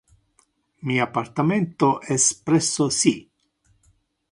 [0.89, 3.15] Mi appartamento es presso ci.